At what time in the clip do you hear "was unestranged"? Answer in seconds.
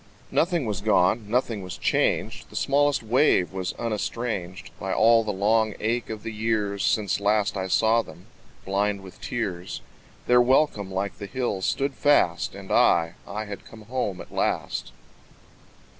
3.53-4.71